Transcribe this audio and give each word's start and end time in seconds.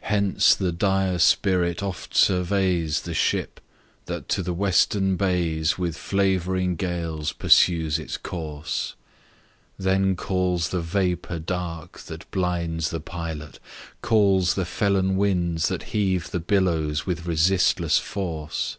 Hence 0.00 0.54
the 0.54 0.72
dire 0.72 1.18
spirit 1.18 1.82
oft 1.82 2.16
surveys 2.16 3.02
The 3.02 3.12
ship, 3.12 3.60
that 4.06 4.30
to 4.30 4.42
the 4.42 4.54
western 4.54 5.16
bays 5.18 5.76
With 5.76 5.94
favouring 5.94 6.74
gales 6.74 7.34
pursues 7.34 7.98
its 7.98 8.16
course; 8.16 8.94
Then 9.78 10.16
calls 10.16 10.70
the 10.70 10.80
vapour 10.80 11.38
dark 11.38 11.98
that 12.04 12.30
blinds 12.30 12.88
The 12.88 12.98
pilot, 13.00 13.60
calls 14.00 14.54
the 14.54 14.64
felon 14.64 15.18
winds 15.18 15.68
That 15.68 15.82
heave 15.92 16.30
the 16.30 16.40
billows 16.40 17.04
with 17.04 17.26
resistless 17.26 17.98
force. 17.98 18.78